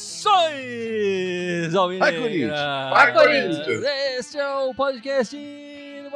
[0.00, 1.98] Saudações, Alvinegras!
[1.98, 2.60] Vai, Corinthians!
[2.90, 3.84] Vai, Corinthians!
[4.18, 6.10] Este é o podcast Irmandade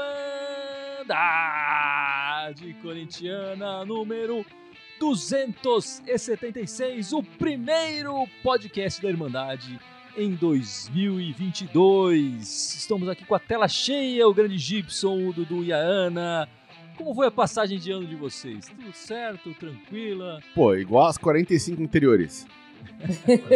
[2.80, 4.46] Corintiana número
[5.00, 9.78] 276, o primeiro podcast da Irmandade
[10.16, 12.76] em 2022.
[12.76, 16.48] Estamos aqui com a tela cheia, o grande Gibson, o Dudu e a Ana.
[16.96, 18.66] Como foi a passagem de ano de vocês?
[18.66, 19.52] Tudo certo?
[19.54, 20.40] Tranquila?
[20.54, 22.46] Pô, igual às 45 anteriores.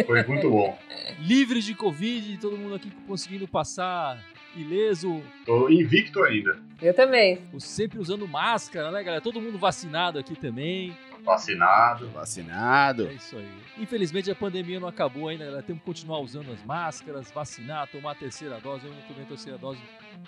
[0.07, 0.77] Foi muito bom.
[1.21, 4.19] Livres de Covid, todo mundo aqui conseguindo passar
[4.61, 5.23] ileso.
[5.45, 6.59] Tô invicto ainda.
[6.81, 7.41] Eu também.
[7.59, 9.23] Sempre usando máscara, né, galera?
[9.23, 10.97] Todo mundo vacinado aqui também.
[11.25, 12.09] Vacinado.
[12.09, 13.09] Vacinado.
[13.09, 13.49] É isso aí.
[13.79, 15.63] Infelizmente a pandemia não acabou ainda, galera.
[15.63, 18.87] Temos que continuar usando as máscaras, vacinar, tomar a terceira dose.
[18.87, 19.81] Eu não tomei a terceira dose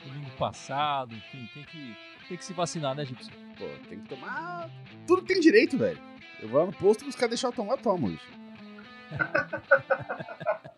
[0.04, 1.96] domingo passado, enfim, tem que,
[2.28, 3.30] tem que se vacinar, né, Gibson?
[3.56, 4.70] Pô, tem que tomar.
[5.06, 5.98] Tudo tem direito, velho.
[6.40, 8.30] Eu vou lá no posto e os caras deixar eu tomar, eu tomo, bicho.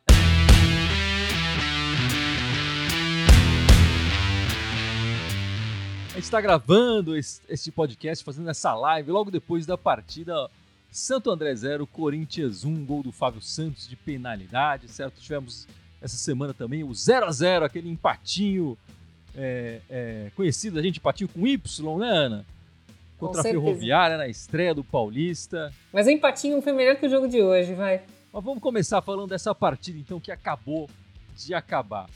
[6.13, 10.51] A gente está gravando este podcast, fazendo essa live logo depois da partida
[10.91, 15.19] Santo André 0, Corinthians 1, gol do Fábio Santos de penalidade, certo?
[15.19, 15.67] Tivemos
[16.03, 18.77] essa semana também o 0 a 0 aquele empatinho
[19.35, 22.45] é, é, conhecido a gente, empatinho com Y, né, Ana?
[23.19, 25.73] Contra a Ferroviária na estreia do Paulista.
[25.91, 28.03] Mas o empatinho foi melhor que o jogo de hoje, vai.
[28.31, 30.91] Mas vamos começar falando dessa partida, então, que acabou
[31.35, 32.07] de acabar.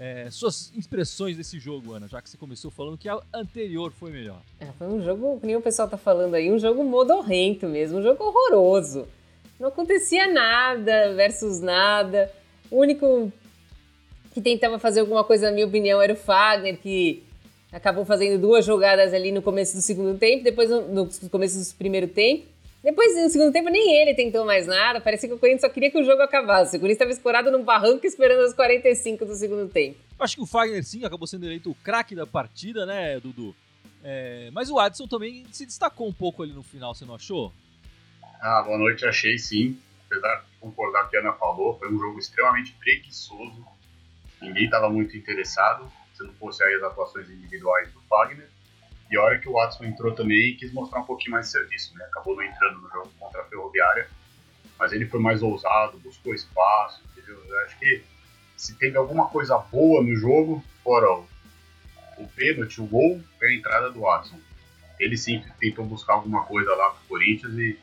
[0.00, 4.12] É, suas impressões desse jogo, Ana, já que você começou falando que a anterior foi
[4.12, 4.40] melhor.
[4.60, 8.02] É, foi um jogo, nem o pessoal tá falando aí, um jogo modorrento mesmo, um
[8.02, 9.08] jogo horroroso.
[9.58, 12.32] Não acontecia nada versus nada.
[12.70, 13.32] O único
[14.32, 17.24] que tentava fazer alguma coisa, na minha opinião, era o Fagner, que
[17.72, 22.06] acabou fazendo duas jogadas ali no começo do segundo tempo, depois no começo do primeiro
[22.06, 22.46] tempo.
[22.82, 25.00] Depois, no segundo tempo, nem ele tentou mais nada.
[25.00, 26.76] Parecia que o Corinthians só queria que o jogo acabasse.
[26.76, 29.98] O Corinthians estava escorado num barranco esperando os 45 do segundo tempo.
[30.18, 33.54] Acho que o Fagner, sim, acabou sendo eleito o craque da partida, né, Dudu?
[34.02, 37.52] É, mas o Adson também se destacou um pouco ali no final, você não achou?
[38.40, 39.76] Ah, boa noite, achei sim.
[40.06, 43.66] Apesar de concordar com o que a Ana falou, foi um jogo extremamente preguiçoso.
[44.40, 48.48] Ninguém estava muito interessado, se não fosse aí as atuações individuais do Fagner.
[49.10, 51.96] E a hora que o Watson entrou também, quis mostrar um pouquinho mais de serviço,
[51.96, 52.04] né?
[52.04, 54.08] Acabou não entrando no jogo contra a Ferroviária,
[54.78, 57.42] mas ele foi mais ousado, buscou espaço, entendeu?
[57.46, 58.02] Eu acho que
[58.56, 61.26] se teve alguma coisa boa no jogo, fora o,
[62.18, 64.38] o pênalti, o gol, foi a entrada do Watson.
[64.98, 67.78] Ele sim tentou buscar alguma coisa lá pro Corinthians e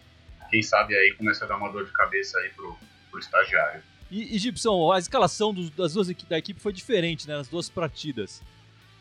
[0.49, 2.77] quem sabe aí começa a dar uma dor de cabeça aí pro,
[3.09, 3.81] pro estagiário.
[4.11, 7.37] E, e Gibson, a escalação das duas da equipe foi diferente, né?
[7.37, 8.41] Nas duas partidas.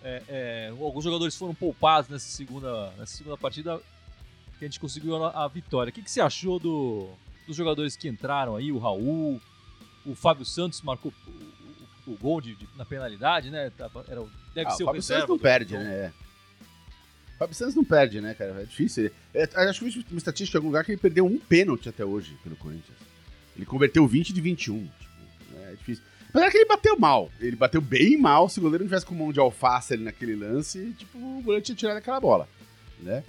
[0.07, 3.81] É, é, alguns jogadores foram poupados nessa segunda, nessa segunda partida
[4.59, 5.91] que a gente conseguiu a, a vitória.
[5.91, 7.09] O que, que você achou do,
[7.47, 8.71] dos jogadores que entraram aí?
[8.71, 9.41] O Raul,
[10.05, 13.73] o Fábio Santos marcou o, o, o gol de, de, na penalidade, né?
[14.07, 16.13] Era, deve ah, ser o, Fábio Santos não perde, né?
[17.35, 18.61] O Fábio Santos não perde, né, cara?
[18.61, 19.11] É difícil.
[19.33, 22.37] É, acho que uma estatística em algum lugar que ele perdeu um pênalti até hoje
[22.43, 22.99] pelo Corinthians.
[23.57, 24.85] Ele converteu 20 de 21.
[24.85, 26.05] Tipo, é difícil.
[26.35, 27.31] Apesar que ele bateu mal.
[27.39, 28.49] Ele bateu bem mal.
[28.49, 31.65] Se o goleiro não tivesse com mão de alface ali naquele lance, tipo, o goleiro
[31.65, 32.49] tinha tirado aquela bola,
[33.01, 33.23] né?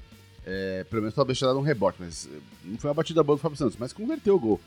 [0.43, 3.35] É, pelo menos talvez tinha dado um rebote, mas eh, não foi uma batida boa
[3.35, 4.61] do Fábio Santos, mas converteu o gol.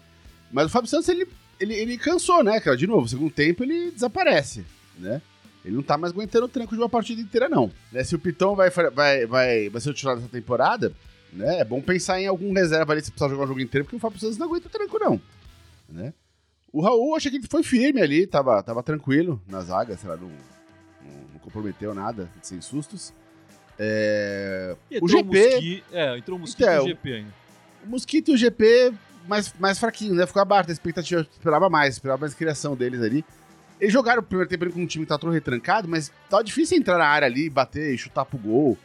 [0.52, 1.26] Mas o Fábio Santos, ele,
[1.58, 2.76] ele, ele cansou, né, cara?
[2.76, 4.64] De novo, no segundo tempo ele desaparece,
[4.96, 5.20] né?
[5.64, 7.70] Ele não tá mais aguentando o tranco de uma partida inteira, não.
[7.90, 8.04] Né?
[8.04, 10.92] Se o Pitão vai, vai, vai, vai ser utilizado nessa temporada,
[11.32, 11.58] né?
[11.58, 14.00] É bom pensar em algum reserva ali se precisar jogar o jogo inteiro, porque o
[14.00, 15.20] Fábio Santos não aguenta o tranco, não.
[15.88, 16.12] Né?
[16.72, 20.16] O Raul, achei que ele foi firme ali, tava, tava tranquilo na zaga, sei lá,
[20.16, 23.12] não, não, não comprometeu nada, sem sustos.
[23.78, 25.82] É, o GP.
[25.92, 27.34] É, entrou o Mosquito então, e o GP ainda.
[27.84, 28.92] O Mosquito e o GP
[29.26, 30.26] mais, mais fraquinho, né?
[30.26, 33.24] Ficou abaixo da expectativa, esperava mais, esperava mais criação deles ali.
[33.80, 36.76] Eles jogaram o primeiro tempo com um time que tá todo retrancado, mas tá difícil
[36.76, 38.76] entrar na área ali, bater e chutar pro gol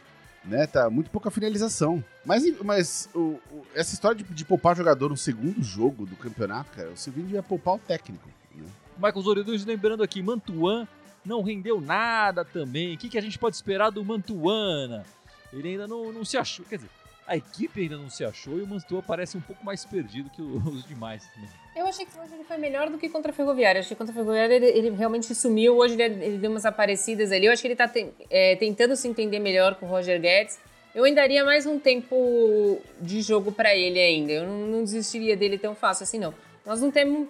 [0.44, 0.66] né?
[0.66, 2.04] Tá muito pouca finalização.
[2.24, 6.70] Mas, mas o, o, essa história de, de, poupar jogador no segundo jogo do campeonato,
[6.72, 8.28] cara, o Silvinho devia poupar o técnico.
[8.54, 8.66] Né?
[8.96, 10.86] Michael Zoridus lembrando aqui, Mantuan
[11.24, 12.94] não rendeu nada também.
[12.94, 15.04] O que, que a gente pode esperar do Mantuana?
[15.52, 16.64] Ele ainda não, não se achou.
[16.66, 16.90] Quer dizer,
[17.26, 20.42] a equipe ainda não se achou e o Mantua parece um pouco mais perdido que
[20.42, 21.28] os demais.
[21.74, 23.78] Eu achei que hoje ele foi melhor do que contra a Ferroviária.
[23.78, 25.76] Eu achei que contra a Ferroviária ele, ele realmente sumiu.
[25.76, 27.46] Hoje ele, ele, deu umas aparecidas ali.
[27.46, 30.58] Eu acho que ele está te, é, tentando se entender melhor com o Roger Guedes.
[30.94, 34.32] Eu ainda daria mais um tempo de jogo para ele ainda.
[34.32, 36.32] Eu não, não, desistiria dele tão fácil assim, não.
[36.64, 37.26] Nós não temos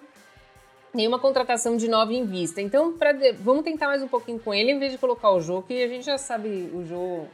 [0.93, 2.61] nenhuma contratação de nove em vista.
[2.61, 5.65] Então, pra, vamos tentar mais um pouquinho com ele, em vez de colocar o jogo,
[5.67, 7.27] que a gente já sabe o jogo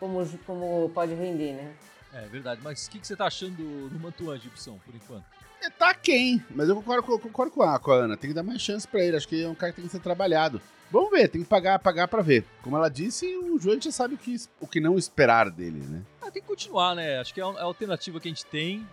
[0.00, 1.72] como, como pode render, né?
[2.12, 5.24] É verdade, mas o que, que você tá achando do, do Mantuan, Gibson, por enquanto?
[5.62, 6.42] É, tá quem?
[6.50, 8.16] Mas eu concordo, concordo com, a, com a Ana.
[8.16, 9.16] Tem que dar mais chance pra ele.
[9.16, 10.60] Acho que é um cara que tem que ser trabalhado.
[10.90, 12.44] Vamos ver, tem que pagar, pagar pra ver.
[12.62, 16.02] Como ela disse, o João já sabe o que, o que não esperar dele, né?
[16.20, 17.18] Ah, tem que continuar, né?
[17.20, 18.84] Acho que é a alternativa que a gente tem.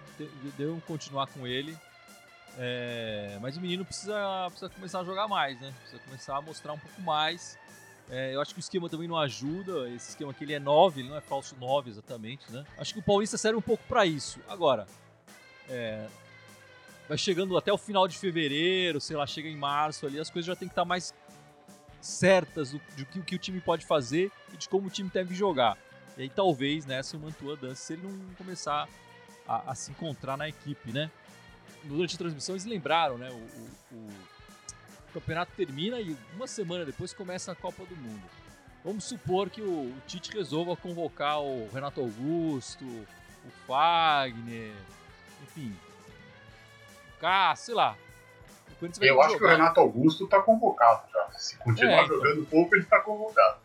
[0.57, 1.75] Deu continuar com ele.
[2.59, 5.74] É, mas o menino precisa, precisa começar a jogar mais, né?
[5.81, 7.57] Precisa começar a mostrar um pouco mais.
[8.09, 9.89] É, eu acho que o esquema também não ajuda.
[9.89, 12.65] Esse esquema aqui ele é 9, ele não é falso 9 exatamente, né?
[12.77, 14.39] Acho que o Paulista serve um pouco para isso.
[14.48, 14.88] Agora,
[15.69, 16.07] é,
[17.07, 20.48] vai chegando até o final de fevereiro, sei lá, chega em março ali, as coisas
[20.48, 21.13] já tem que estar tá mais
[22.00, 25.36] certas do, do que, que, o time pode fazer e de como o time deve
[25.36, 25.77] jogar.
[26.18, 28.88] E aí talvez nessa né, o Mantua se ele não começar
[29.45, 31.12] a, a, se encontrar na equipe, né?
[31.83, 33.30] Durante a transmissão eles lembraram, né?
[33.30, 34.36] O, o, o o
[35.19, 38.23] campeonato termina e uma semana depois começa a Copa do Mundo.
[38.83, 44.73] Vamos supor que o, o Tite resolva convocar o Renato Augusto, o Fagner,
[45.43, 45.75] enfim,
[47.15, 47.97] o Cássio, sei lá.
[49.01, 49.39] Eu acho jogar.
[49.39, 51.31] que o Renato Augusto está convocado já.
[51.31, 52.45] Se continuar é, jogando então.
[52.45, 53.57] pouco, ele está convocado.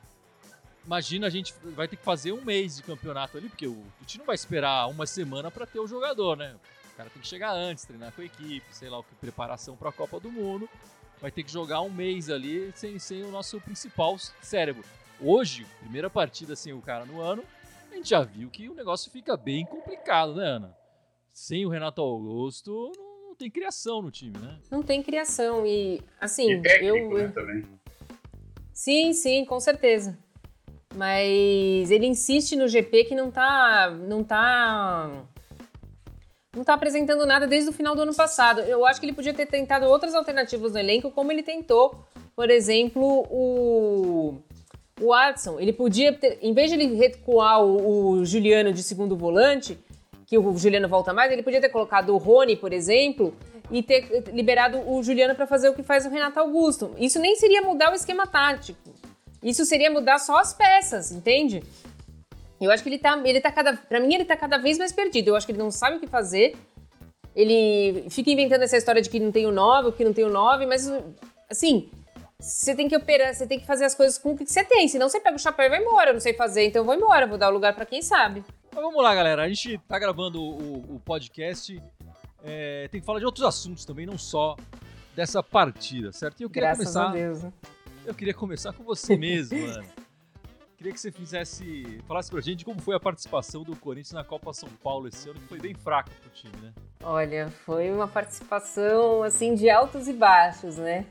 [0.86, 4.18] Imagina, a gente vai ter que fazer um mês de campeonato ali, porque o Tite
[4.18, 6.56] não vai esperar uma semana para ter o jogador, né?
[6.92, 9.76] O cara tem que chegar antes, treinar com a equipe, sei lá o que, preparação
[9.76, 10.68] para a Copa do Mundo
[11.22, 14.84] vai ter que jogar um mês ali sem, sem o nosso principal cérebro.
[15.20, 17.44] Hoje, primeira partida sem o cara no ano,
[17.92, 20.76] a gente já viu que o negócio fica bem complicado, né, Ana?
[21.32, 24.58] Sem o Renato Augusto, não, não tem criação no time, né?
[24.68, 27.18] Não tem criação e, assim, e técnico, eu...
[27.18, 27.64] Né, também.
[28.72, 30.18] Sim, sim, com certeza.
[30.96, 35.24] Mas ele insiste no GP que não tá, não tá
[36.54, 38.60] não está apresentando nada desde o final do ano passado.
[38.60, 42.04] Eu acho que ele podia ter tentado outras alternativas no elenco, como ele tentou,
[42.36, 44.34] por exemplo, o,
[45.00, 45.58] o Watson.
[45.58, 49.78] Ele podia ter, em vez de ele recuar o, o Juliano de segundo volante,
[50.26, 53.34] que o Juliano volta mais, ele podia ter colocado o Rony, por exemplo,
[53.70, 56.94] e ter liberado o Juliano para fazer o que faz o Renato Augusto.
[56.98, 58.90] Isso nem seria mudar o esquema tático.
[59.42, 61.64] Isso seria mudar só as peças, entende?
[62.64, 64.92] Eu acho que ele tá, ele tá cada, para mim ele tá cada vez mais
[64.92, 65.28] perdido.
[65.28, 66.56] Eu acho que ele não sabe o que fazer.
[67.34, 70.30] Ele fica inventando essa história de que não tem o 9, que não tem o
[70.30, 70.90] 9, mas
[71.50, 71.90] assim,
[72.38, 74.86] você tem que operar, você tem que fazer as coisas com o que você tem,
[74.88, 76.94] senão você pega o chapéu e vai embora, eu não sei fazer, então eu vou
[76.94, 78.44] embora, vou dar o lugar para quem sabe.
[78.74, 81.80] Mas vamos lá, galera, a gente tá gravando o, o podcast,
[82.44, 84.56] é, tem que falar de outros assuntos também, não só
[85.14, 86.40] dessa partida, certo?
[86.40, 87.08] E eu queria Graças começar.
[87.08, 87.52] A Deus, né?
[88.04, 89.84] Eu queria começar com você mesmo, mano.
[90.82, 94.52] Queria que você fizesse, falasse pra gente como foi a participação do Corinthians na Copa
[94.52, 96.72] São Paulo esse ano, que foi bem fraca pro time, né?
[97.04, 101.06] Olha, foi uma participação assim de altos e baixos, né?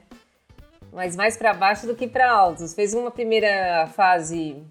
[0.92, 2.74] Mas mais para baixo do que para altos.
[2.74, 4.62] Fez uma primeira fase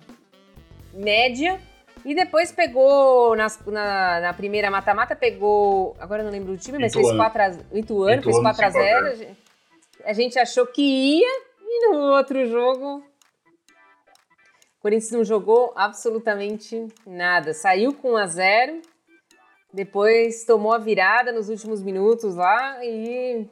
[0.93, 1.58] média
[2.05, 5.97] e depois pegou nas, na, na, primeira mata-mata, pegou.
[5.99, 9.37] Agora eu não lembro o time, mas fez 4 a, Ituano, fez 4 a 0
[10.05, 13.10] A gente achou que ia e no outro jogo
[14.81, 17.53] o Corinthians não jogou absolutamente nada.
[17.53, 18.82] Saiu com 1 a 0
[19.73, 23.47] depois tomou a virada nos últimos minutos lá e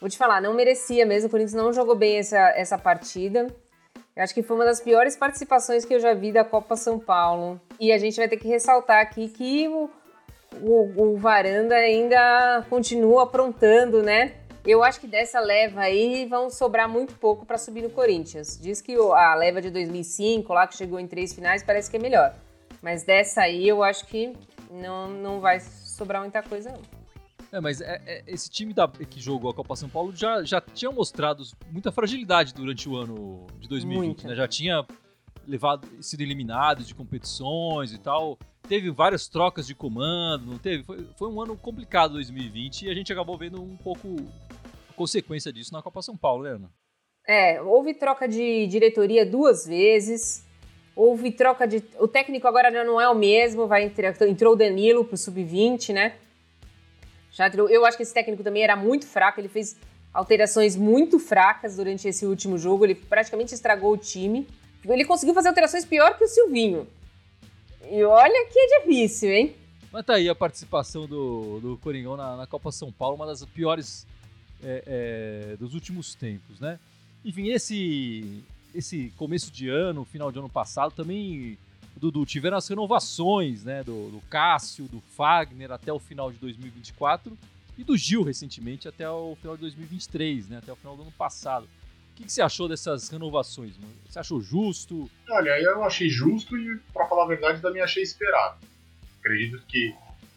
[0.00, 1.26] vou te falar, não merecia mesmo.
[1.26, 3.48] O Corinthians não jogou bem essa, essa partida.
[4.14, 7.00] Eu acho que foi uma das piores participações que eu já vi da Copa São
[7.00, 7.60] Paulo.
[7.80, 9.90] E a gente vai ter que ressaltar aqui que o,
[10.62, 14.43] o, o Varanda ainda continua aprontando, né?
[14.64, 18.58] Eu acho que dessa leva aí vão sobrar muito pouco para subir no Corinthians.
[18.60, 22.00] Diz que a leva de 2005, lá que chegou em três finais, parece que é
[22.00, 22.34] melhor.
[22.80, 24.32] Mas dessa aí eu acho que
[24.70, 26.80] não, não vai sobrar muita coisa, não.
[27.52, 30.60] É, mas é, é, esse time da, que jogou a Copa São Paulo já, já
[30.60, 34.34] tinha mostrado muita fragilidade durante o ano de 2020, né?
[34.34, 34.84] Já tinha
[35.46, 38.38] levado, sido eliminado de competições e tal.
[38.68, 40.82] Teve várias trocas de comando, não teve?
[40.84, 44.16] Foi, foi um ano complicado 2020 e a gente acabou vendo um pouco
[44.96, 46.70] consequência disso na Copa São Paulo, né, Ana?
[47.26, 50.44] É, houve troca de diretoria duas vezes.
[50.96, 51.82] Houve troca de.
[51.98, 53.92] O técnico agora não é o mesmo, vai
[54.28, 56.16] entrou o Danilo pro sub-20, né?
[57.32, 59.76] Já eu acho que esse técnico também era muito fraco, ele fez
[60.12, 64.46] alterações muito fracas durante esse último jogo, ele praticamente estragou o time.
[64.86, 66.86] Ele conseguiu fazer alterações pior que o Silvinho.
[67.90, 69.56] E olha que é difícil, hein?
[69.92, 73.44] Mas tá aí a participação do, do Coringão na, na Copa São Paulo, uma das
[73.44, 74.06] piores
[74.62, 76.78] é, é, dos últimos tempos, né?
[77.24, 78.42] Enfim, esse,
[78.74, 81.56] esse começo de ano, final de ano passado, também,
[81.96, 83.84] Dudu, tiveram as renovações, né?
[83.84, 87.36] Do, do Cássio, do Fagner até o final de 2024.
[87.78, 90.58] e do Gil recentemente até o final de 2023, né?
[90.58, 91.68] Até o final do ano passado.
[92.14, 93.92] O que, que você achou dessas renovações, mano?
[94.08, 95.10] Você achou justo?
[95.28, 98.64] Olha, eu achei justo e, pra falar a verdade, também achei esperado.
[99.18, 99.92] Acredito que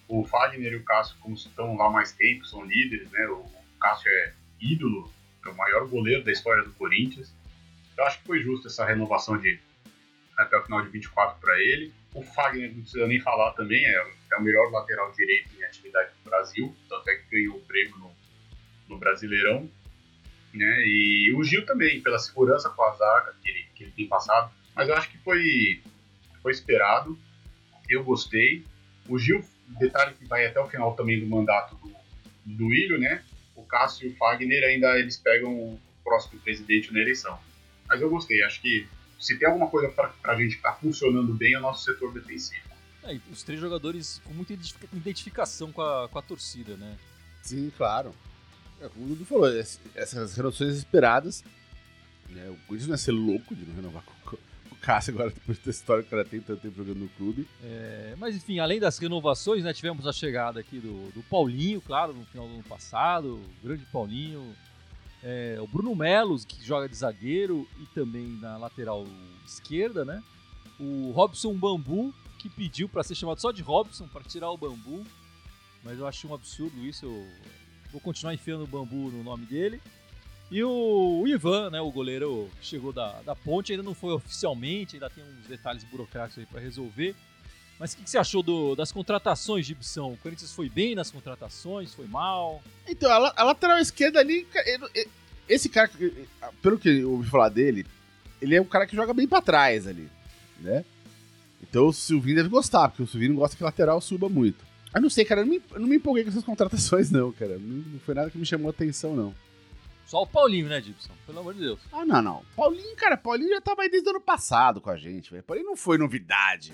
[0.07, 3.27] o Fagner e o Cássio, como estão lá mais tempo, são líderes, né?
[3.27, 3.45] O
[3.79, 5.13] Cássio é ídolo,
[5.45, 7.31] é o maior goleiro da história do Corinthians.
[7.95, 9.59] Eu acho que foi justo essa renovação de
[10.35, 11.93] até o final de 24 para ele.
[12.15, 16.09] O Fagner não precisa nem falar também, é, é, o melhor lateral direito em atividade
[16.23, 18.15] do Brasil, tanto é que ganhou o prêmio no,
[18.89, 19.69] no Brasileirão.
[20.57, 20.83] Né?
[20.85, 24.51] E o Gil também, pela segurança com a zaga que ele, que ele tem passado.
[24.75, 25.81] Mas eu acho que foi,
[26.41, 27.17] foi esperado,
[27.89, 28.65] eu gostei.
[29.07, 29.43] O Gil,
[29.79, 31.91] detalhe que vai até o final também do mandato do,
[32.45, 33.23] do Ilho, né?
[33.55, 37.39] O Cássio e o Fagner ainda eles pegam o próximo presidente na eleição.
[37.87, 38.87] Mas eu gostei, acho que
[39.19, 42.13] se tem alguma coisa para a gente que está funcionando bem é o nosso setor
[42.13, 42.67] defensivo.
[43.03, 44.53] É, os três jogadores com muita
[44.93, 46.97] identificação com a, com a torcida, né?
[47.41, 48.13] Sim, claro.
[48.81, 51.43] É, como o Dudu falou, essas renovações esperadas.
[52.29, 54.35] Né, o Corinthians não é ser louco de não renovar com
[54.71, 57.47] o Cássio agora, depois da história que o cara tem tanto tempo jogando no clube.
[57.63, 62.13] É, mas enfim, além das renovações, né, tivemos a chegada aqui do, do Paulinho, claro,
[62.13, 64.55] no final do ano passado, o grande Paulinho,
[65.23, 69.05] é, o Bruno Melos, que joga de zagueiro e também na lateral
[69.45, 70.21] esquerda, né?
[70.79, 75.03] O Robson Bambu, que pediu para ser chamado só de Robson, para tirar o bambu.
[75.83, 77.27] Mas eu acho um absurdo isso, eu
[77.91, 79.81] vou continuar enfiando o bambu no nome dele.
[80.49, 85.09] E o, Ivan, né, o goleiro, chegou da, da ponte, ainda não foi oficialmente, ainda
[85.09, 87.15] tem uns detalhes burocráticos aí para resolver.
[87.79, 90.13] Mas o que, que, você achou do, das contratações, Gibson?
[90.13, 91.93] O Corinthians foi bem nas contratações?
[91.93, 92.63] Foi mal?
[92.87, 94.47] Então, a, a lateral esquerda ali,
[95.47, 95.91] esse cara,
[96.61, 97.85] pelo que eu ouvi falar dele,
[98.41, 100.09] ele é um cara que joga bem para trás ali,
[100.59, 100.83] né?
[101.61, 104.65] Então o Silvinho deve gostar, porque o Silvinho não gosta que lateral suba muito.
[104.93, 107.31] Eu não sei, cara, eu não me, eu não me empolguei com essas contratações, não,
[107.31, 107.57] cara.
[107.57, 109.33] Não, não, foi nada que me chamou a atenção, não.
[110.05, 111.11] Só o Paulinho, né, Gibson?
[111.25, 111.79] Pelo amor de Deus.
[111.91, 112.41] Ah, não, não.
[112.55, 115.43] Paulinho, cara, Paulinho já tava aí desde o ano passado com a gente, velho.
[115.43, 116.73] Paulinho não foi novidade.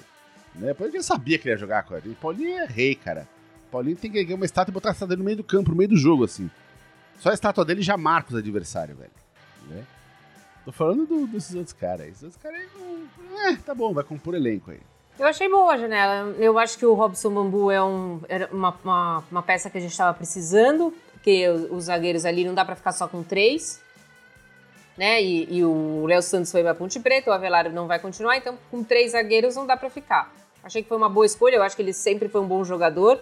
[0.53, 0.73] Né?
[0.73, 2.15] Paulinho já sabia que ele ia jogar com a gente.
[2.15, 3.27] Paulinho é rei, cara.
[3.71, 5.75] Paulinho tem que ganhar uma estátua e botar a estátua no meio do campo, no
[5.75, 6.49] meio do jogo, assim.
[7.19, 9.11] Só a estátua dele já marca os adversários, velho.
[9.67, 9.83] Né?
[10.63, 12.11] Tô falando do, desses outros caras aí.
[12.11, 13.39] Esses outros caras aí não.
[13.47, 14.79] É, tá bom, vai compor elenco aí.
[15.19, 16.35] Eu achei boa a janela.
[16.39, 18.19] Eu acho que o Robson Bambu é um,
[18.51, 22.65] uma, uma, uma peça que a gente estava precisando, porque os zagueiros ali não dá
[22.65, 23.81] para ficar só com três.
[24.97, 25.21] Né?
[25.21, 28.57] E, e o Léo Santos foi para Ponte Preta, o Avelar não vai continuar, então
[28.69, 30.31] com três zagueiros não dá para ficar.
[30.63, 33.19] Achei que foi uma boa escolha, eu acho que ele sempre foi um bom jogador.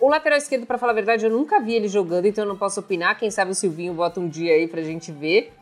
[0.00, 2.56] O lateral esquerdo, para falar a verdade, eu nunca vi ele jogando, então eu não
[2.56, 3.18] posso opinar.
[3.18, 5.52] Quem sabe o Silvinho bota um dia aí pra gente ver.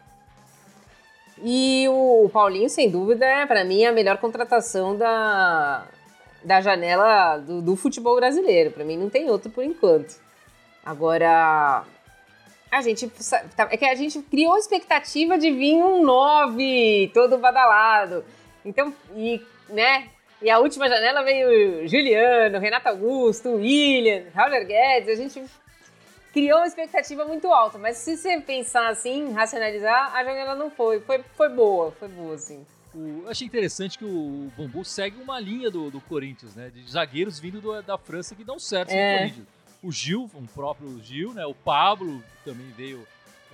[1.42, 5.86] E o, Paulinho, sem dúvida, é para mim a melhor contratação da,
[6.42, 8.70] da janela do, do futebol brasileiro.
[8.70, 10.14] Para mim não tem outro por enquanto.
[10.84, 11.84] Agora,
[12.70, 13.08] a gente
[13.56, 18.24] tá, é que a gente criou a expectativa de vir um 9 todo badalado.
[18.64, 20.08] Então, e, né,
[20.42, 25.08] e a última janela veio Juliano, Renato Augusto, William, Roger Guedes.
[25.08, 25.42] A gente
[26.34, 31.00] criou uma expectativa muito alta, mas se você pensar assim, racionalizar, a janela não foi.
[31.00, 32.66] Foi, foi boa, foi boa, assim.
[32.92, 36.70] eu achei interessante que o Bambu segue uma linha do, do Corinthians, né?
[36.74, 39.12] De zagueiros vindo do, da França que dão certo é.
[39.12, 39.46] no Corinthians.
[39.80, 41.46] O Gil, um próprio Gil, né?
[41.46, 43.06] O Pablo também veio,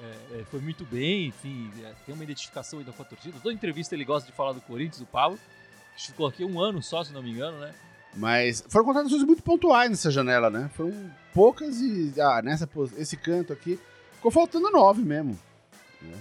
[0.02, 3.38] é, é, foi muito bem, enfim, é, tem uma identificação ainda com a torcida.
[3.42, 5.38] Toda entrevista ele gosta de falar do Corinthians, o Pablo
[5.98, 7.74] ficou aqui um ano só, se não me engano, né?
[8.14, 10.70] Mas foram contratações muito pontuais nessa janela, né?
[10.74, 10.92] Foram
[11.32, 12.12] poucas e.
[12.20, 13.78] Ah, nessa, esse canto aqui.
[14.14, 15.38] Ficou faltando nove mesmo.
[16.02, 16.18] Né?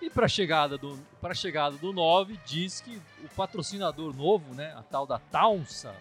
[0.00, 4.82] E para chegada do para chegada do 9 diz que o patrocinador novo, né, a
[4.82, 5.94] tal da Taunsa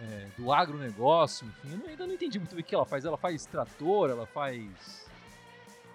[0.00, 3.04] é, do agronegócio, enfim, eu ainda não entendi muito bem o que ela faz.
[3.04, 5.08] Ela faz trator, ela faz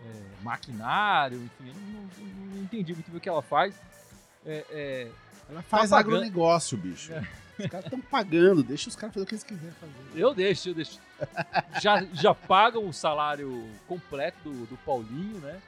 [0.02, 3.76] é, maquinário, enfim, eu não, não, não, entendi muito bem o que ela faz.
[4.46, 5.08] É, é
[5.50, 7.12] ela faz tá agronegócio, bicho.
[7.12, 7.28] É.
[7.58, 9.94] Os caras estão pagando, deixa os caras fazer o que eles quiserem fazer.
[10.16, 11.00] Eu deixo, eu deixo.
[11.82, 15.60] já, já pagam o salário completo do, do Paulinho, né?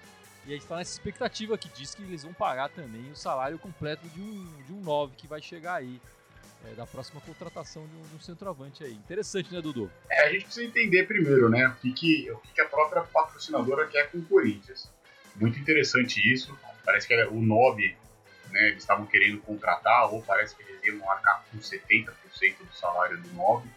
[0.45, 4.07] E aí está nessa expectativa que diz que eles vão pagar também o salário completo
[4.07, 5.99] de um, de um 9 que vai chegar aí.
[6.63, 8.93] É, da próxima contratação de um, de um, centroavante aí.
[8.93, 9.89] Interessante, né, Dudu?
[10.07, 13.01] É, a gente precisa entender primeiro, né, o que, que, o que, que a própria
[13.01, 14.87] patrocinadora quer com o Corinthians.
[15.35, 16.55] Muito interessante isso.
[16.85, 17.95] Parece que o 9
[18.51, 22.12] né, eles estavam querendo contratar, ou parece que eles iam arcar com 70%
[22.60, 23.67] do salário do 9.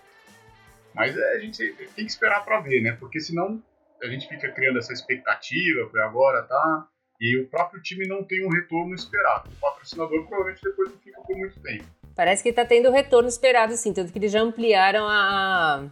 [0.94, 2.96] Mas é, a gente tem que esperar para ver, né?
[2.98, 3.62] Porque senão
[4.02, 6.86] a gente fica criando essa expectativa, foi agora, tá?
[7.20, 9.48] E o próprio time não tem um retorno esperado.
[9.48, 11.84] O patrocinador provavelmente depois não fica por muito tempo.
[12.14, 15.84] Parece que está tendo retorno esperado, sim, tanto que eles já ampliaram a,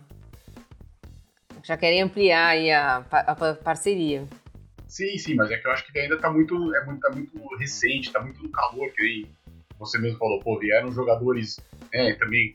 [1.65, 2.97] Já querem ampliar a,
[3.33, 4.25] a parceria.
[4.93, 7.57] Sim, sim, mas é que eu acho que ainda tá muito, é muito, tá muito
[7.57, 9.27] recente, tá muito no calor, que nem
[9.79, 11.59] você mesmo falou, pô, vieram jogadores
[11.91, 12.55] né, também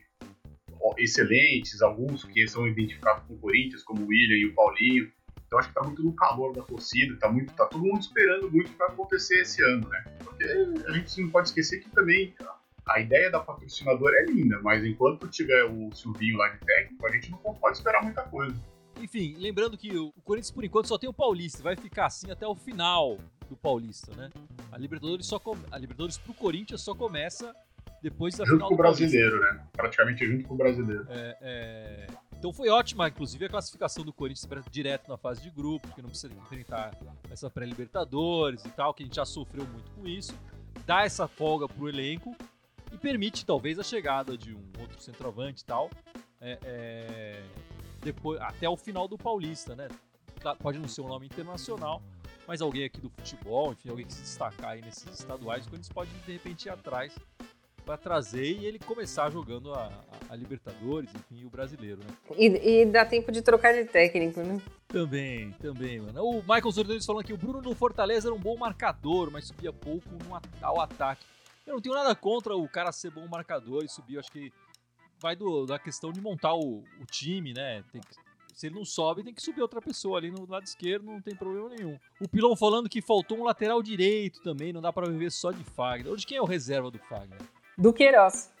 [0.96, 5.10] excelentes, alguns que são identificados com o Corinthians, como o William e o Paulinho.
[5.44, 8.48] Então acho que tá muito no calor da torcida, tá, muito, tá todo mundo esperando
[8.52, 10.04] muito vai acontecer esse ano, né?
[10.22, 12.32] Porque a gente não pode esquecer que também
[12.86, 17.10] a ideia da patrocinadora é linda, mas enquanto tiver o Silvinho lá de técnico, a
[17.10, 18.54] gente não pode esperar muita coisa.
[19.00, 22.46] Enfim, lembrando que o Corinthians por enquanto só tem o Paulista, vai ficar assim até
[22.46, 24.30] o final do Paulista, né?
[24.70, 25.56] A Libertadores só com...
[25.70, 27.54] a Libertadores pro Corinthians só começa
[28.02, 29.60] depois da junto final com o brasileiro, né?
[29.72, 31.06] Praticamente junto com o brasileiro.
[31.08, 32.06] É, é...
[32.38, 36.08] Então foi ótima, inclusive, a classificação do Corinthians direto na fase de grupo, que não
[36.08, 36.96] precisa enfrentar
[37.30, 40.32] essa pré-Libertadores e tal, que a gente já sofreu muito com isso.
[40.86, 42.36] Dá essa folga pro elenco
[42.92, 45.90] e permite talvez a chegada de um outro centroavante e tal.
[46.40, 47.42] É, é,
[48.00, 49.88] depois, até o final do Paulista, né?
[50.60, 52.00] Pode não ser um nome internacional,
[52.46, 55.92] mas alguém aqui do futebol, enfim, alguém que se destacar aí nesses estaduais, o Corinthians
[55.92, 57.12] pode de repente ir atrás
[57.88, 62.36] para trazer e ele começar jogando a, a, a, Libertadores, enfim, o brasileiro, né?
[62.36, 64.60] E, e, dá tempo de trocar de técnico, né?
[64.86, 66.22] Também, também, mano.
[66.22, 69.72] O Michael Zordeles falando que o Bruno no Fortaleza era um bom marcador, mas subia
[69.72, 71.24] pouco no, ao ataque.
[71.66, 74.52] Eu não tenho nada contra o cara ser bom marcador e subir, acho que
[75.20, 77.84] vai do, da questão de montar o, o time, né?
[77.90, 78.00] Que,
[78.54, 81.36] se ele não sobe, tem que subir outra pessoa ali no lado esquerdo, não tem
[81.36, 81.96] problema nenhum.
[82.20, 85.62] O Pilão falando que faltou um lateral direito também, não dá para viver só de
[85.62, 86.12] Fagner.
[86.12, 87.38] Hoje quem é o reserva do Fagner?
[87.78, 88.52] do Queiroz.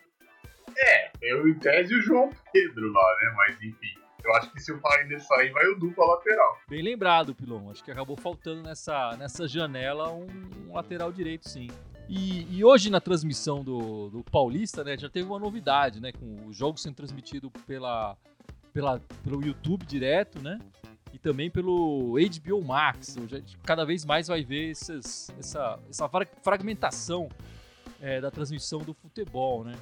[0.78, 3.34] É, eu em tese o João Pedro lá, né?
[3.36, 3.98] Mas enfim.
[4.24, 6.58] Eu acho que se o Fagner sair, vai o duplo lateral.
[6.68, 7.70] Bem lembrado, Pilon.
[7.70, 10.26] Acho que acabou faltando nessa, nessa janela um,
[10.66, 11.68] um lateral direito, sim.
[12.08, 16.10] E, e, hoje na transmissão do, do Paulista, né, já teve uma novidade, né?
[16.12, 18.16] Com o jogo sendo transmitido pela,
[18.72, 20.58] pela, pelo YouTube direto, né?
[21.12, 23.16] E também pelo HBO Max.
[23.62, 26.08] Cada vez mais vai ver esses, essa, essa
[26.42, 27.28] fragmentação
[28.00, 29.74] é, da transmissão do futebol, né?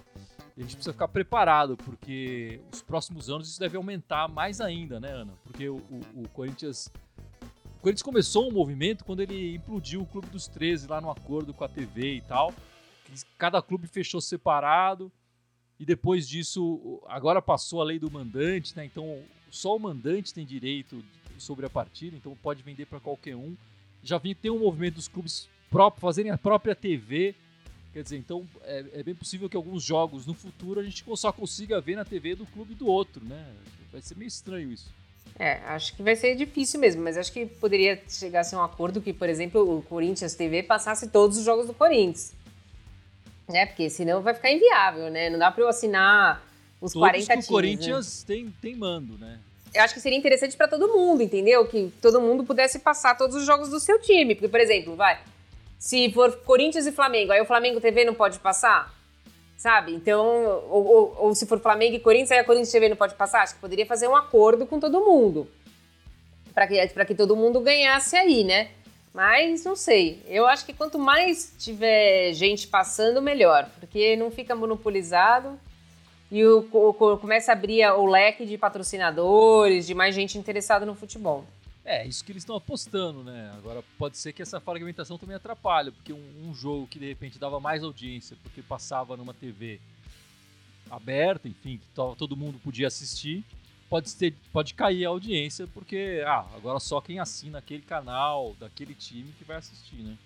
[0.56, 5.10] A gente precisa ficar preparado, porque os próximos anos isso deve aumentar mais ainda, né,
[5.10, 5.34] Ana?
[5.45, 6.91] Porque o, o, o Corinthians.
[7.86, 11.62] Corinthians começou um movimento quando ele implodiu o Clube dos 13 lá no acordo com
[11.62, 12.52] a TV e tal.
[13.38, 15.12] Cada clube fechou separado.
[15.78, 18.84] E depois disso, agora passou a lei do mandante, né?
[18.84, 19.22] Então
[19.52, 21.00] só o mandante tem direito
[21.38, 23.56] sobre a partida, então pode vender para qualquer um.
[24.02, 27.36] Já vi tem um movimento dos clubes próprios fazerem a própria TV
[27.92, 31.30] Quer dizer, então é, é, bem possível que alguns jogos no futuro a gente só
[31.30, 33.54] consiga ver na TV do clube do outro, né?
[33.92, 34.92] Vai ser meio estranho isso.
[35.39, 38.62] É, acho que vai ser difícil mesmo, mas acho que poderia chegar a ser um
[38.62, 42.32] acordo que, por exemplo, o Corinthians TV passasse todos os jogos do Corinthians.
[43.47, 43.67] Né?
[43.67, 45.28] Porque senão vai ficar inviável, né?
[45.28, 46.43] Não dá para eu assinar
[46.80, 47.47] os todos 40 que times.
[47.47, 48.34] o Corinthians né?
[48.34, 49.39] tem, tem mando, né?
[49.75, 51.67] Eu acho que seria interessante para todo mundo, entendeu?
[51.67, 54.34] Que todo mundo pudesse passar todos os jogos do seu time.
[54.34, 55.21] Porque, por exemplo, vai,
[55.78, 58.95] se for Corinthians e Flamengo, aí o Flamengo TV não pode passar?
[59.56, 59.95] Sabe?
[59.95, 60.26] Então,
[60.69, 63.42] ou, ou, ou se for Flamengo e Corinthians, aí a Corinthians TV não pode passar?
[63.42, 65.49] Acho que poderia fazer um acordo com todo mundo.
[66.54, 68.69] para que, que todo mundo ganhasse aí, né?
[69.14, 70.23] Mas não sei.
[70.26, 73.66] Eu acho que quanto mais tiver gente passando, melhor.
[73.80, 75.58] Porque não fica monopolizado
[76.30, 80.95] e o, o, começa a abrir o leque de patrocinadores, de mais gente interessada no
[80.95, 81.45] futebol.
[81.86, 83.54] É, isso que eles estão apostando, né?
[83.56, 87.38] Agora pode ser que essa fragmentação também atrapalhe, porque um, um, jogo que de repente
[87.38, 89.78] dava mais audiência, porque passava numa TV
[90.90, 93.44] aberta, enfim, que todo mundo podia assistir,
[93.88, 98.94] pode, ter, pode cair a audiência, porque ah, agora só quem assina aquele canal, daquele
[98.94, 100.18] time, que vai assistir, né?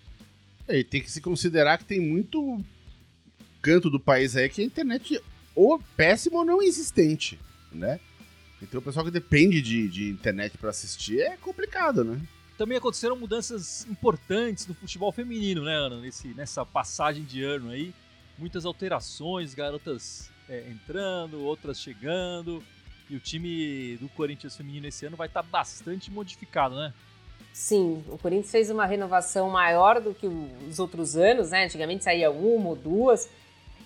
[0.67, 2.65] É, e tem que se considerar que tem muito
[3.61, 5.23] canto do país aí que a internet
[5.55, 7.39] ou péssima ou não existente,
[7.71, 8.01] né?
[8.63, 12.21] Então o pessoal que depende de, de internet para assistir é complicado, né?
[12.59, 15.97] Também aconteceram mudanças importantes no futebol feminino, né, Ana?
[15.99, 17.95] Nesse, nessa passagem de ano aí.
[18.37, 22.63] Muitas alterações, garotas é, entrando, outras chegando.
[23.09, 26.93] E o time do Corinthians feminino esse ano vai estar tá bastante modificado, né?
[27.53, 31.65] Sim, o Corinthians fez uma renovação maior do que os outros anos, né?
[31.65, 33.29] Antigamente saía uma ou duas.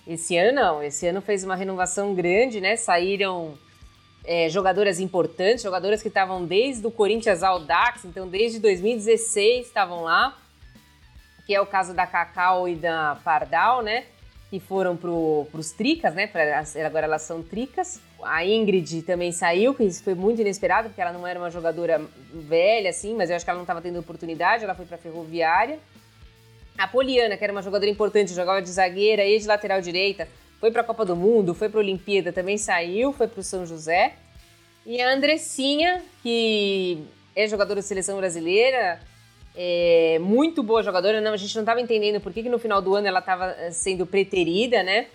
[0.05, 2.75] Esse ano não, esse ano fez uma renovação grande, né?
[2.75, 3.57] Saíram
[4.25, 10.03] é, jogadoras importantes, jogadoras que estavam desde o Corinthians ao Dax, então desde 2016 estavam
[10.03, 10.37] lá,
[11.45, 14.05] que é o caso da Cacau e da Pardal, né?
[14.49, 16.27] Que foram para os Tricas, né?
[16.27, 17.99] Pra, agora elas são Tricas.
[18.23, 22.01] A Ingrid também saiu, que isso foi muito inesperado, porque ela não era uma jogadora
[22.33, 24.99] velha, assim, mas eu acho que ela não estava tendo oportunidade, ela foi para a
[24.99, 25.79] Ferroviária.
[26.77, 30.27] A Poliana, que era uma jogadora importante, jogava de zagueira e de lateral direita,
[30.65, 33.43] foi para a Copa do Mundo, foi para a Olimpíada, também saiu, foi para o
[33.43, 34.15] São José.
[34.83, 38.99] E a Andressinha, que é jogadora da seleção brasileira,
[39.55, 41.21] é muito boa jogadora.
[41.21, 43.51] Não, a gente não estava entendendo por que, que no final do ano ela estava
[43.59, 45.05] eh, sendo preterida, né?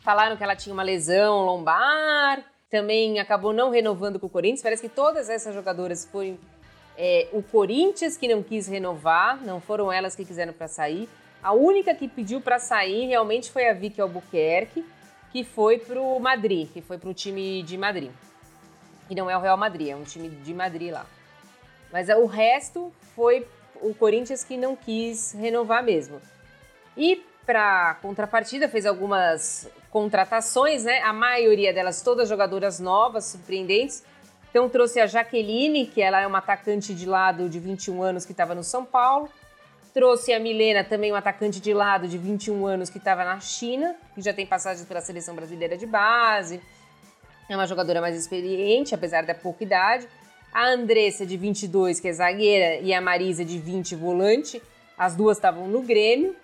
[0.00, 4.62] Falaram que ela tinha uma lesão lombar, também acabou não renovando com o Corinthians.
[4.62, 6.38] Parece que todas essas jogadoras foram
[6.96, 11.06] é, o Corinthians que não quis renovar, não foram elas que quiseram para sair.
[11.42, 14.84] A única que pediu para sair realmente foi a Vicky Albuquerque,
[15.30, 18.10] que foi para o Madrid, que foi para o time de Madrid.
[19.08, 21.06] E não é o Real Madrid, é um time de Madrid lá.
[21.92, 23.46] Mas o resto foi
[23.80, 26.20] o Corinthians que não quis renovar mesmo.
[26.96, 31.00] E para contrapartida fez algumas contratações, né?
[31.00, 34.04] A maioria delas todas jogadoras novas, surpreendentes.
[34.50, 38.32] Então trouxe a Jaqueline, que ela é uma atacante de lado de 21 anos que
[38.32, 39.30] estava no São Paulo.
[39.92, 43.96] Trouxe a Milena, também uma atacante de lado de 21 anos que estava na China,
[44.14, 46.60] que já tem passagem pela seleção brasileira de base.
[47.48, 50.06] É uma jogadora mais experiente, apesar da pouca idade.
[50.52, 54.62] A Andressa, de 22, que é zagueira, e a Marisa, de 20, volante.
[54.96, 56.36] As duas estavam no Grêmio.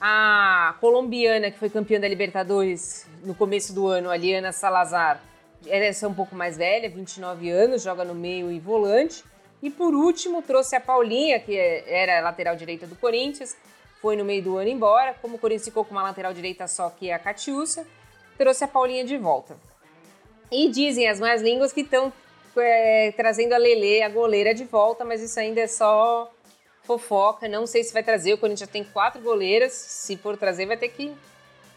[0.00, 5.20] A colombiana, que foi campeã da Libertadores no começo do ano, a Liana Salazar,
[5.66, 9.22] essa é um pouco mais velha, 29 anos, joga no meio e volante.
[9.62, 13.56] E por último, trouxe a Paulinha, que era lateral direita do Corinthians,
[14.00, 15.14] foi no meio do ano embora.
[15.20, 17.86] Como o Corinthians ficou com uma lateral direita só, que é a Catiúcia,
[18.38, 19.56] trouxe a Paulinha de volta.
[20.50, 22.12] E dizem as mais línguas que estão
[22.56, 26.32] é, trazendo a Lele, a goleira, de volta, mas isso ainda é só
[26.84, 27.46] fofoca.
[27.46, 28.32] Não sei se vai trazer.
[28.32, 29.72] O Corinthians já tem quatro goleiras.
[29.72, 31.12] Se for trazer, vai ter que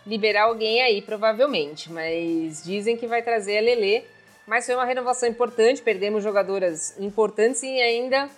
[0.08, 1.91] liberar alguém aí, provavelmente.
[1.91, 4.06] Mas dizem que vai trazer a Lele.
[4.45, 5.82] Mas foi uma renovação importante.
[5.82, 8.29] Perdemos jogadoras importantes e ainda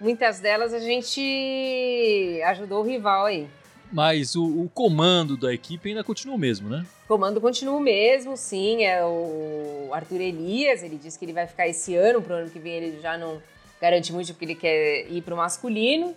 [0.00, 3.48] muitas delas a gente ajudou o rival aí.
[3.92, 6.86] Mas o, o, comando da equipe ainda continua o mesmo, né?
[7.04, 8.84] O comando continua o mesmo, sim.
[8.84, 12.58] É o Arthur Elias, ele disse que ele vai ficar esse ano, pro ano que
[12.58, 13.42] vem ele já não
[13.80, 16.14] garante muito porque ele quer ir pro masculino.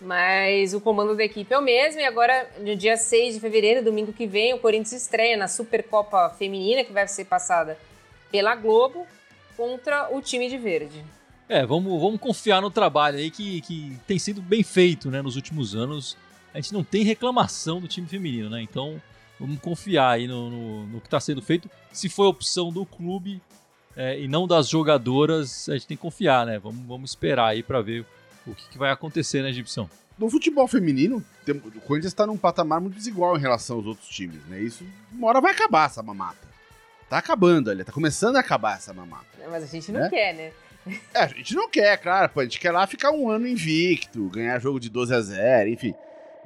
[0.00, 2.00] Mas o comando da equipe é o mesmo.
[2.00, 6.30] E agora, no dia 6 de fevereiro, domingo que vem, o Corinthians estreia na Supercopa
[6.38, 7.78] Feminina, que vai ser passada
[8.30, 9.06] pela Globo,
[9.56, 11.04] contra o time de verde.
[11.48, 15.36] É, vamos, vamos confiar no trabalho aí que, que tem sido bem feito né, nos
[15.36, 16.16] últimos anos
[16.56, 18.62] a gente não tem reclamação do time feminino, né?
[18.62, 19.00] Então
[19.38, 21.70] vamos confiar aí no, no, no que está sendo feito.
[21.92, 23.42] Se foi opção do clube
[23.94, 26.58] é, e não das jogadoras, a gente tem que confiar, né?
[26.58, 28.06] Vamos, vamos esperar aí para ver
[28.46, 29.90] o que, que, vai acontecer na Egipção.
[30.16, 34.42] No futebol feminino, o Corinthians está num patamar muito desigual em relação aos outros times,
[34.46, 34.58] né?
[34.58, 36.48] Isso uma hora vai acabar essa mamata.
[37.08, 39.26] Tá acabando ali, tá começando a acabar essa mamata.
[39.48, 40.10] Mas a gente não né?
[40.10, 40.52] quer, né?
[41.14, 44.28] É, a gente não quer, claro, pô, a gente quer lá ficar um ano invicto,
[44.28, 45.94] ganhar jogo de 12 a 0, enfim.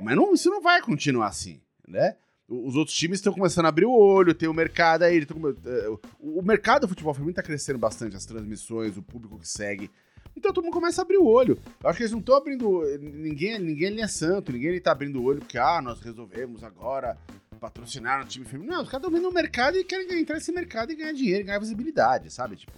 [0.00, 2.16] Mas não, isso não vai continuar assim, né?
[2.48, 5.24] Os outros times estão começando a abrir o olho, tem o mercado aí.
[5.24, 9.48] Tão, uh, o mercado do futebol feminino está crescendo bastante, as transmissões, o público que
[9.48, 9.88] segue.
[10.36, 11.56] Então todo mundo começa a abrir o olho.
[11.82, 12.82] Eu acho que eles não estão abrindo.
[12.98, 17.16] Ninguém, ninguém é santo, ninguém está abrindo o olho porque, ah, nós resolvemos agora
[17.60, 18.74] patrocinar o time feminino.
[18.74, 21.44] Não, os caras estão vendo o mercado e querem entrar nesse mercado e ganhar dinheiro,
[21.44, 22.56] ganhar visibilidade, sabe?
[22.56, 22.72] Tipo,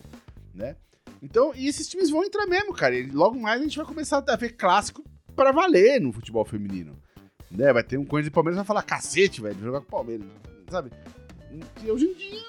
[0.54, 0.76] né?
[1.22, 2.96] Então, e esses times vão entrar mesmo, cara.
[2.96, 5.04] E logo mais a gente vai começar a ver clássico
[5.36, 7.00] para valer no futebol feminino.
[7.50, 7.72] Né?
[7.72, 10.26] Vai ter um Corinthians e Palmeiras vai falar, cacete, velho, jogar com o Palmeiras,
[10.68, 10.90] sabe?
[11.84, 12.42] E hoje em dia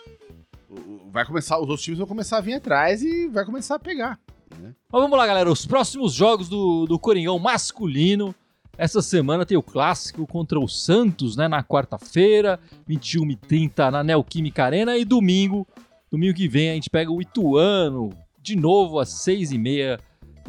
[1.11, 4.19] vai começar, os outros times vão começar a vir atrás e vai começar a pegar.
[4.59, 4.73] Né?
[4.91, 5.51] Mas vamos lá, galera.
[5.51, 8.33] Os próximos jogos do, do Coringão masculino.
[8.77, 11.47] Essa semana tem o clássico contra o Santos, né?
[11.47, 12.59] Na quarta-feira,
[12.89, 14.97] 21h30 na Neoquímica Arena.
[14.97, 15.67] E domingo,
[16.11, 18.09] domingo que vem, a gente pega o Ituano,
[18.41, 19.99] de novo às 6h30,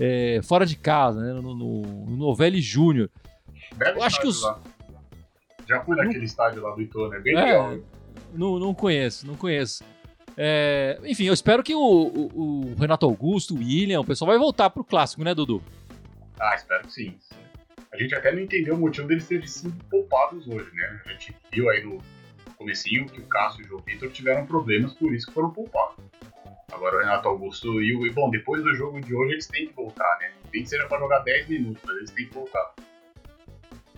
[0.00, 1.32] é, fora de casa, né?
[1.34, 3.10] No, no, no Novelli Júnior.
[3.78, 4.42] Eu acho que os.
[4.42, 4.58] Lá.
[5.68, 6.24] Já fui naquele não...
[6.24, 7.78] estádio lá do Ituano, é bem é, legal.
[8.32, 9.84] Não, não conheço, não conheço.
[10.37, 14.38] É, enfim, eu espero que o, o, o, Renato Augusto, o William, o pessoal vai
[14.38, 15.62] voltar pro clássico, né, Dudu?
[16.40, 17.14] Ah, espero que sim.
[17.94, 21.00] A gente até não entendeu o motivo deles terem sido poupados hoje, né?
[21.07, 22.02] A gente viu aí no
[22.57, 26.04] comecinho que o Cássio e o João Vitor tiveram problemas, por isso que foram poupados.
[26.72, 28.12] Agora o Renato Augusto e o.
[28.12, 30.33] Bom, depois do jogo de hoje eles têm que voltar, né?
[30.52, 32.74] Nem que seja pra jogar 10 minutos, mas eles têm que voltar.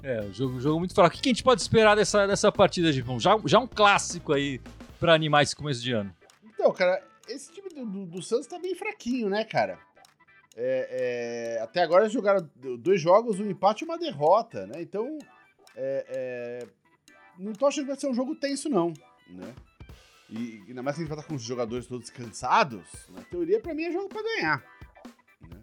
[0.02, 1.16] É, o jogo, jogo muito fraco.
[1.16, 3.18] O que a gente pode esperar dessa, dessa partida, Gipão?
[3.18, 4.60] Já, já um clássico aí
[5.00, 6.14] para animar esse começo de ano.
[6.44, 9.78] Então, cara, esse time do, do, do Santos tá bem fraquinho, né, cara?
[10.58, 14.80] É, é, até agora eles jogaram dois jogos, um empate e uma derrota, né?
[14.80, 15.18] Então,
[15.76, 16.66] é, é
[17.38, 18.94] não tô achando que vai ser um jogo tenso, não,
[19.28, 19.54] né?
[20.30, 23.60] E ainda mais que a gente vai estar com os jogadores todos cansados, na teoria,
[23.60, 24.64] pra mim é jogo pra ganhar.
[25.42, 25.60] Né?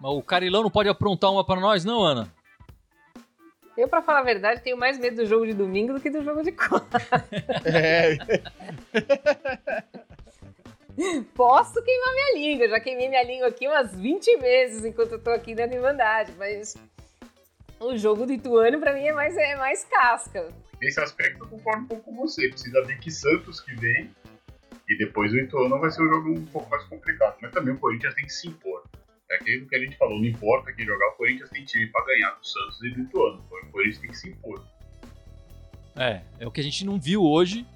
[0.00, 2.32] Mas o Carilão não pode aprontar uma para nós, não, Ana?
[3.76, 6.22] Eu, pra falar a verdade, tenho mais medo do jogo de domingo do que do
[6.24, 6.98] jogo de quarta.
[7.64, 8.16] É.
[11.34, 15.30] Posso queimar minha língua, já queimei minha língua aqui umas 20 vezes enquanto eu tô
[15.30, 16.76] aqui na Irmandade, mas
[17.78, 20.52] o jogo do Ituano pra mim é mais, é mais casca.
[20.80, 22.48] Nesse aspecto eu concordo um pouco com você.
[22.48, 24.10] Precisa ver que Santos que vem
[24.88, 27.36] e depois o Ituano vai ser um jogo um pouco mais complicado.
[27.40, 28.84] Mas também o Corinthians tem que se impor.
[29.30, 32.04] É aquilo que a gente falou, não importa quem jogar, o Corinthians tem time pra
[32.04, 33.44] ganhar do Santos e do Ituano.
[33.50, 34.64] O Corinthians tem que se impor.
[35.94, 37.66] É, é o que a gente não viu hoje.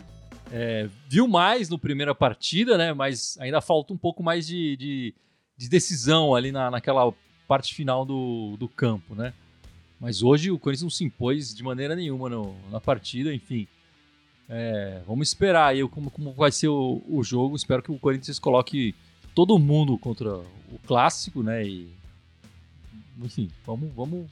[0.55, 2.93] É, viu mais no primeira partida, né?
[2.93, 5.15] Mas ainda falta um pouco mais de, de,
[5.57, 7.11] de decisão ali na, naquela
[7.49, 9.33] parte final do, do campo, né?
[9.99, 13.67] Mas hoje o Corinthians não se impôs de maneira nenhuma no, na partida, enfim.
[14.49, 17.57] É, vamos esperar aí como, como vai ser o, o, jogo.
[17.57, 18.95] Espero que o Corinthians coloque
[19.35, 21.65] todo mundo contra o clássico, né?
[21.65, 21.89] E,
[23.23, 24.27] enfim, vamos, vamos.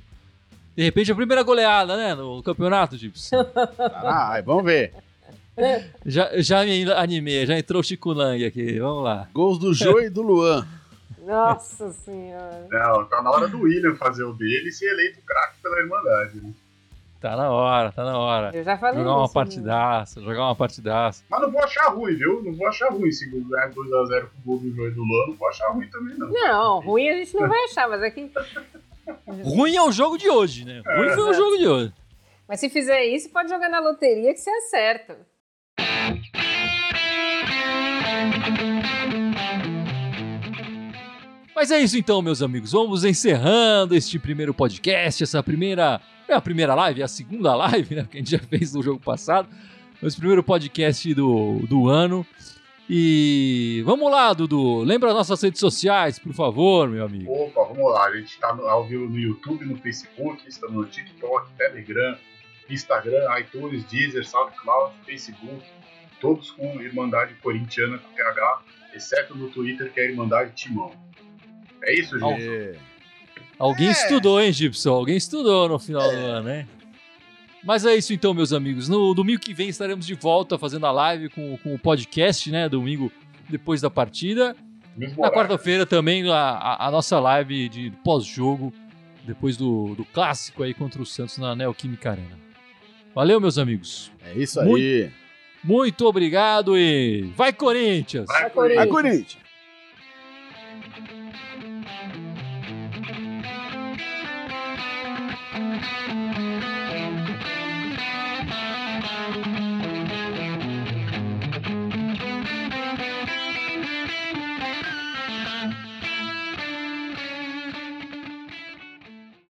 [0.76, 2.14] De repente a primeira goleada, né?
[2.14, 3.37] No campeonato, Gibson.
[3.78, 4.92] Ah, vamos ver.
[6.07, 9.29] Já, já me animei, já entrou o Chico Lang aqui, vamos lá.
[9.33, 10.66] Gols do Jô e do Luan.
[11.25, 12.66] Nossa senhora.
[12.70, 16.40] Não, tá na hora do William fazer o dele e ser eleito craque pela Irmandade,
[16.42, 16.53] né?
[17.20, 18.51] Tá na hora, tá na hora.
[18.57, 21.23] Eu já falei Jogar uma isso, partidaça, jogar uma partidaça.
[21.29, 22.42] Mas não vou achar ruim, viu?
[22.42, 25.27] Não vou achar ruim se ganhar 2x0 com o gol do Jô e do Luan.
[25.29, 26.31] Não vou achar ruim também, não.
[26.31, 28.31] Não, ruim a gente não vai achar, mas é que.
[29.44, 30.83] Ruim é o jogo de hoje, né?
[30.96, 31.92] Ruim foi o jogo de hoje.
[32.49, 35.18] Mas se fizer isso, pode jogar na loteria que você acerta.
[41.55, 42.73] Mas é isso então, meus amigos.
[42.73, 46.01] Vamos encerrando este primeiro podcast, essa primeira.
[46.27, 48.09] É a primeira live, é a segunda live, né?
[48.11, 49.46] Que a gente já fez no jogo passado.
[50.01, 52.27] Mas primeiro podcast do, do ano.
[52.88, 54.83] E vamos lá, Dudu.
[54.85, 57.31] Lembra nossas redes sociais, por favor, meu amigo.
[57.31, 58.07] Opa, vamos lá.
[58.07, 62.16] A gente tá no, ao vivo no YouTube, no Facebook, estamos no TikTok, Telegram,
[62.68, 65.62] Instagram, iTunes, Deezer, SoundCloud, Facebook.
[66.20, 68.62] Todos com Irmandade Corintiana com TH,
[68.94, 70.92] exceto no Twitter, que é Irmandade Timão.
[71.83, 72.42] É isso, gente?
[72.48, 72.74] É.
[73.59, 73.92] Alguém É.
[73.92, 74.90] estudou, hein, Gibson?
[74.92, 76.66] Alguém estudou no final do ano, né?
[77.64, 78.88] Mas é isso então, meus amigos.
[78.88, 82.68] No domingo que vem estaremos de volta fazendo a live com, com o podcast, né?
[82.68, 83.12] Domingo
[83.48, 84.56] depois da partida.
[84.96, 88.72] Mesmo Na quarta-feira também a, a- a nossa live de pós-jogo,
[89.24, 92.38] depois do, do clássico aí contra o Santos na Neoquímica Arena.
[93.14, 94.11] Valeu, meus amigos.
[94.24, 94.66] É isso aí.
[94.68, 95.19] Muito-
[95.62, 98.27] Muito obrigado e vai Corinthians!
[98.27, 98.88] Vai, Vai, Corinthians.
[98.90, 98.90] Corinthians.
[98.90, 99.51] Corinthians.